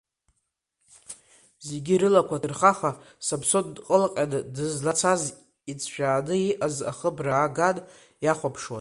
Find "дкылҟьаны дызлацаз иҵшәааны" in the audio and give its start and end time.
3.75-6.35